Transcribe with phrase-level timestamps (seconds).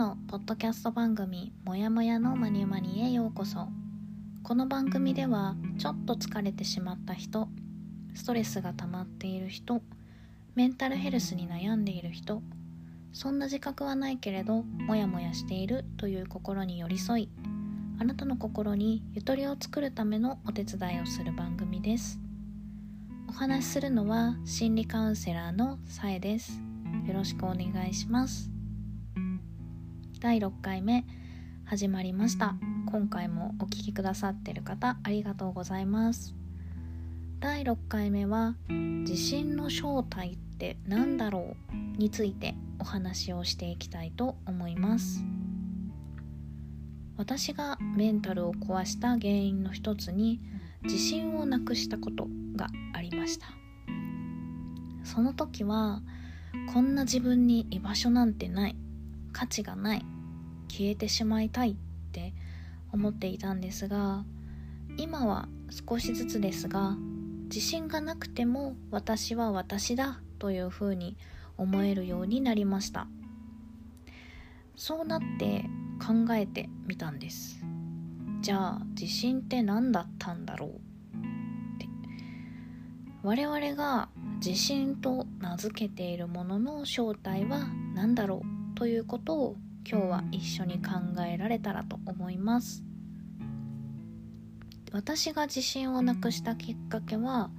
[0.00, 3.68] のポッドキャスト番組「もやもやのまにまに」へようこそ。
[4.42, 7.50] この番組ではちょっと疲れてしまった人
[8.14, 9.82] ストレスが溜まっている人
[10.54, 12.42] メンタルヘルスに悩んでいる人
[13.12, 17.28] そんな自覚はないけれどモヤモヤしているという心に寄り添い
[17.98, 22.18] あなたの心にゆとりを作るためのお手伝いをする番組です。
[23.28, 26.58] お話しするのは心理カウンセラーのさえです。
[27.06, 28.59] よろしくお願いします。
[30.20, 31.06] 第6回目
[31.64, 32.54] 始まりました。
[32.92, 36.34] 今回もお聴きくださってる方ありがとうございます。
[37.38, 45.24] 第6回目は地震の正体って何だろうについてお話をしていきたいと思います。
[47.16, 50.38] 私がメンタルを壊した原因の一つに
[50.82, 53.46] 自信をなくしたことがありました。
[55.02, 56.02] その時は
[56.74, 58.76] こんな自分に居場所なんてない。
[59.32, 60.04] 価値がない
[60.68, 61.76] 消えてしまいたいっ
[62.12, 62.34] て
[62.92, 64.24] 思っていたんですが
[64.96, 65.48] 今は
[65.88, 66.96] 少しずつですが
[67.44, 71.16] 自信がなくても私は私だというふうに
[71.56, 73.06] 思えるようになりました。
[74.76, 75.64] そうなって
[76.00, 77.62] 考えてみたんです。
[78.40, 80.70] じゃあ自信って何だったんだろう？
[80.70, 80.72] っ
[81.78, 81.86] て。
[83.22, 88.59] 我々が自信と名付けているものの正体は何だろう？
[88.80, 90.92] ということを今日は一緒に考
[91.28, 92.82] えられたらと思います。
[94.90, 97.50] 私が自信をなくしたきっかけは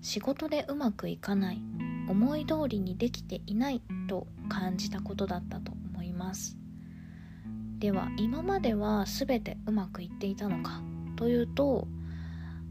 [0.00, 1.62] 仕事でうまくいかない
[2.08, 6.58] 思い通りにできていないと感じたことだったと思います。
[7.78, 10.82] では今までは全てうまくいっていたのか
[11.14, 11.86] というと、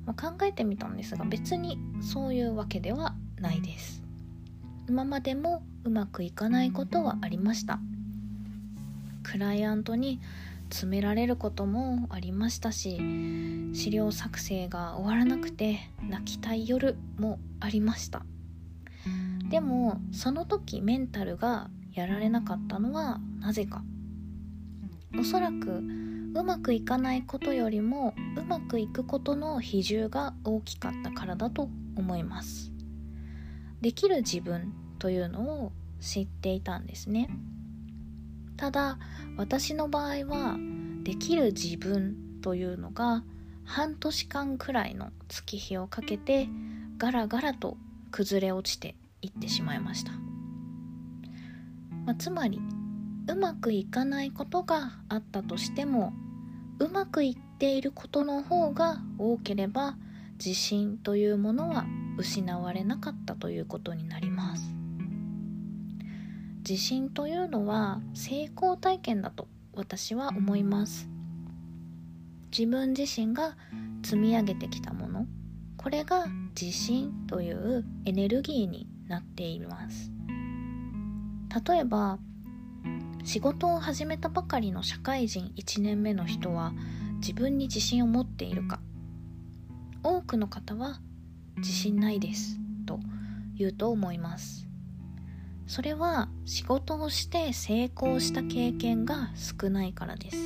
[0.06, 4.04] まあ、考えてみたんですが別にそういうわけではないです。
[4.90, 7.80] 今までもうまくいかないことはありました。
[9.23, 10.19] クライアントに
[10.69, 13.00] 詰められることもありましたし
[13.73, 18.25] 資料作成が終わらなくて泣きたい夜もありました。
[19.50, 23.83] でもその時メンタルがやられなかったのはなぜか。
[25.19, 25.83] おそらく
[26.35, 32.72] うまくいかないことよりもうまくいくことの比重が大きかったからだと思います。
[33.81, 37.29] できる自分というのを知っていたんですね。
[38.63, 38.97] ただ
[39.35, 40.57] 私の場合は
[41.03, 43.22] できる自分というのが
[43.66, 46.47] 半年間くらいの月日をかけて
[46.97, 47.75] ガラガラと
[48.12, 50.13] 崩れ落ちていってしまいました、
[52.06, 52.62] まあ、つまり
[53.28, 56.13] うまくいかないことがあったとしても
[56.80, 59.97] うまくいっていることの方が多ければ
[60.38, 61.85] 自信というものは
[62.18, 64.82] 失われなかったということになります。
[66.68, 71.09] 自信というのは成功体験だと私は思います。
[72.57, 73.57] 自分自身が
[74.01, 75.25] 積み上げてきたもの。
[75.75, 76.25] これが
[76.59, 80.09] 自信というエネルギーになっています。
[81.68, 82.18] 例えば
[83.25, 86.72] 仕事を始めたばかりの社会人1年目の人は
[87.19, 88.80] 自分に自信を持っているか。
[90.01, 91.01] 多くの方は
[91.57, 93.01] 自信ないですと
[93.57, 94.72] 言うと思います。
[95.68, 100.38] それは仕事をして成功した経験が少ないからです。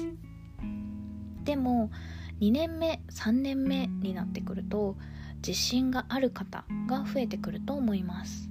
[1.44, 1.92] でも
[2.40, 4.96] 2年目3年目になってくると
[5.38, 8.50] 自信がある方が増えてくると思います。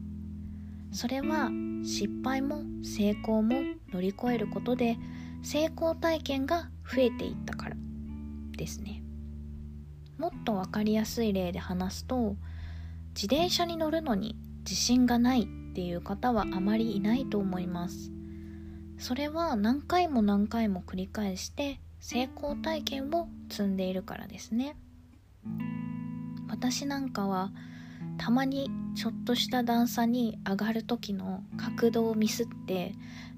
[0.92, 1.50] それは
[1.84, 3.56] 失敗も成功も
[3.92, 4.96] 乗り越えることで
[5.42, 7.76] 成功体験が増えていったから
[8.56, 9.02] ですね。
[10.18, 12.36] もっと分かりやすい例で話すと
[13.14, 18.10] 自転車に乗るのに自信がないっていう方はあまりいないと思います。
[18.96, 24.74] それは何回も何回も繰り返して成功体験を積んでいるからですね。
[26.48, 27.52] 私なんかは
[28.16, 32.94] たまにちょっとした段差に上がる時の角度をミスって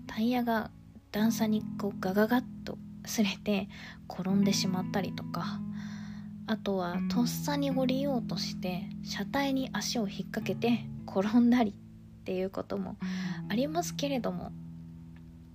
[0.06, 0.70] タイヤが
[1.10, 3.68] 段差にこうガガガッと擦れて
[4.08, 5.58] 転んでしまったりとか
[6.46, 11.74] あとはとっさに降りようとして車体に足を引っ掛けて転んだり
[12.28, 12.98] っていうことも
[13.48, 14.52] ありますけれども。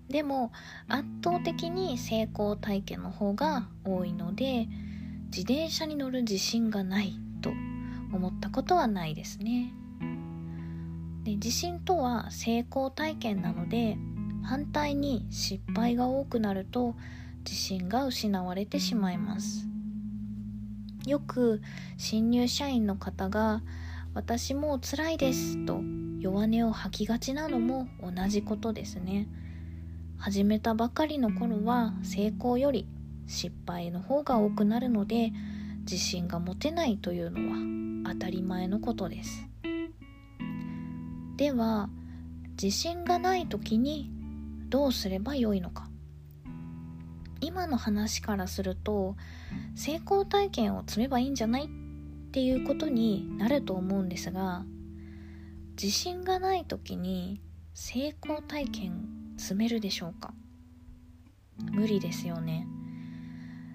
[0.09, 0.51] でも
[0.87, 4.67] 圧倒的に成功体験の方が多いので
[5.27, 7.51] 自転車に乗る自信がないと
[8.11, 9.71] 思ったことはないですね。
[11.23, 13.97] で自信とは成功体験なので
[14.43, 16.95] 反対に失敗が多くなると
[17.45, 19.67] 自信が失われてしまいます。
[21.05, 21.61] よく
[21.97, 23.61] 新入社員の方が
[24.13, 25.81] 私もう辛いですと
[26.23, 29.27] 弱音を吐きがちなのも同じことですね。
[30.17, 32.87] 始めたばかりの頃は成功より
[33.27, 35.33] 失敗の方が多くなるので
[35.81, 39.49] 自信が持てないというのは当たり前のことです。
[41.35, 41.89] では
[42.51, 44.09] 自信がない時に
[44.69, 45.89] どうすればよいのか。
[47.41, 49.17] 今の話からすると
[49.75, 51.67] 成功体験を積めばいいんじゃないっ
[52.31, 54.63] ていうことになると思うんですが
[55.75, 57.41] 自信がない時に
[57.73, 60.33] 成功体験積めるでしょうか？
[61.71, 62.67] 無理ですよね。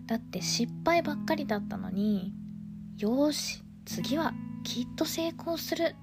[0.06, 2.32] だって失敗ばっかりだったのに
[2.96, 4.32] よし次は
[4.64, 5.96] きっと成功する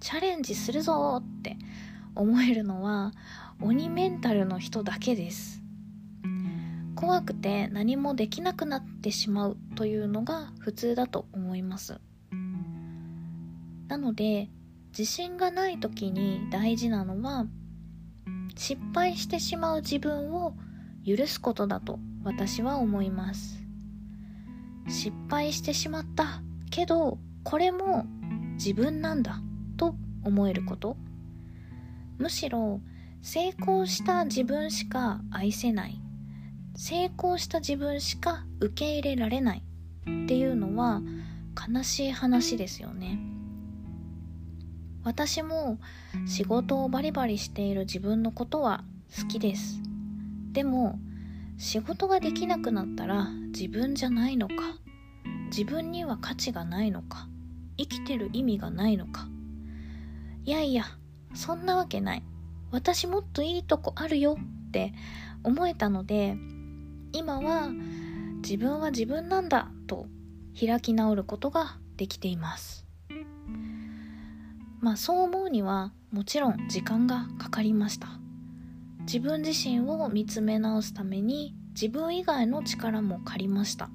[0.00, 1.56] チャレンジするぞって
[2.14, 3.12] 思えるのは
[3.60, 5.62] 鬼メンタルの人だけです。
[6.96, 12.00] 怖くて何もできなくなってしまうというのが普通だと思います。
[13.88, 14.48] なので
[14.96, 17.46] 自信がない時に大事なのは
[18.56, 20.54] 失敗してしまう自分を
[21.06, 23.58] 許すことだと私は思います。
[24.88, 28.04] 失敗してしまったけどこれも
[28.54, 29.40] 自分なんだ
[29.76, 30.96] と思えること。
[32.18, 32.80] むしろ
[33.22, 35.98] 成功した自分しか愛せない。
[36.76, 39.62] 成功した自分しか受け入れられない
[40.02, 41.00] っていうのは
[41.74, 43.18] 悲しい話ですよね。
[45.04, 45.78] 私も
[46.26, 48.84] 仕事をバリバリしている自分のことは
[49.18, 49.80] 好きです。
[50.52, 50.98] でも
[51.58, 54.54] 仕事ができなくなったら自分じゃないのか。
[55.48, 57.28] 自分には価値がないのか。
[57.76, 59.28] 生きてる意味がないのか。
[60.44, 60.84] いやいや
[61.34, 62.22] そんなわけない。
[62.70, 64.38] 私もっといいとこあるよ。
[64.68, 64.94] って
[65.44, 66.36] 思えたので
[67.12, 67.68] 今は
[68.42, 70.06] 自分は自分なんだと
[70.58, 72.86] 開き直ることができています。
[74.82, 78.08] まあそう思うにはもちろん時間がかかりました。
[79.02, 83.90] 自分自身を見つめ直すために自分以外の力も借りました。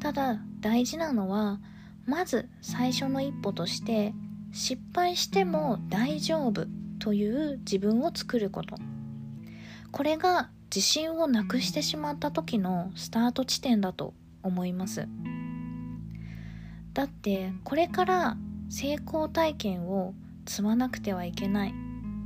[0.00, 1.60] ただ大事なのは
[2.04, 4.12] まず最初の一歩として
[4.52, 6.66] 失敗しても大丈夫
[6.98, 8.76] という自分を作ること。
[9.92, 15.08] これが自信をなくしてしまった時のスタート地点だと思います。
[16.92, 18.36] だってこれから
[18.68, 20.14] 成功体験を
[20.46, 21.74] 積まなくてはいけない。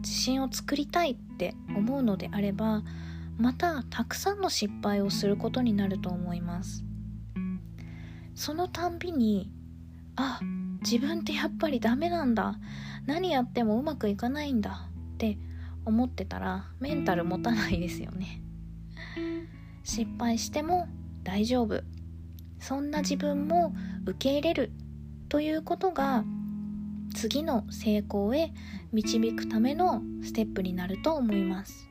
[0.00, 2.82] 自信を作りたいって思うのであれば
[3.36, 6.84] またたくさんの失敗をすることになると思います。
[8.34, 9.50] そのたんびに
[10.16, 10.40] あ
[10.82, 12.58] 自分ってやっぱりダメなんだ。
[13.06, 14.88] 何やってもうまくいかないんだ。
[15.14, 15.38] って
[15.84, 18.42] 思ってたらメンタル持たないですよね。
[19.82, 20.86] 失敗しても
[21.24, 21.82] 大丈夫。
[22.60, 23.74] そんな自分も
[24.04, 24.72] 受け入れる。
[25.28, 26.24] ということが
[27.14, 28.52] 次の成功へ
[28.92, 31.88] 導くためのステップになると思います。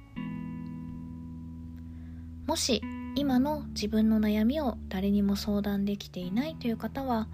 [2.48, 2.82] もし
[3.16, 7.28] 今の自分の悩みを誰にも相談できていないという方は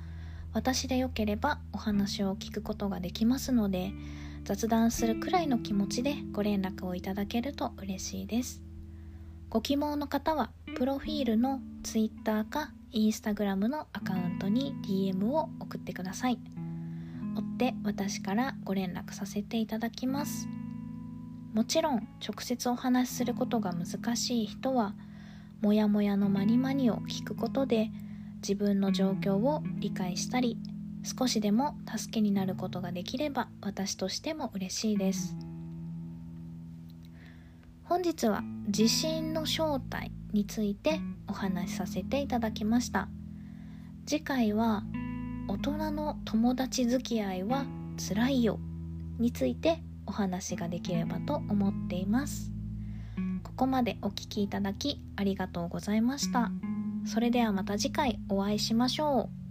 [0.54, 3.92] 私でよければお話を聞くことができますので
[4.44, 8.62] 雑談するくらいの気持ちでご連絡をいただけると嬉しいです。
[9.50, 16.40] ご希望の方はプロフィールの Twitter か Instagram のアカウントに DM を送ってください。
[17.36, 20.48] 追って私からご連絡させていただきます。
[21.54, 24.96] もちろん直接お話しすることが難しい人は
[25.62, 27.92] もやもやのまにまにを聞くことで
[28.42, 30.58] 自分の状況を理解したり
[31.04, 35.53] 少しでも助けになることができれば私としても嬉しいです。
[37.86, 43.10] 本日は地震の正体についてお話しさせていただきました。
[44.06, 44.84] 次回は
[45.48, 47.66] 大人の友達付き合いは
[47.98, 48.60] 辛いよ
[49.20, 52.52] についてお話ができればと思っています。
[53.44, 56.52] ここまでお聴きいただきありがとうございました。
[57.06, 59.43] それではまた次回お会いしましょう。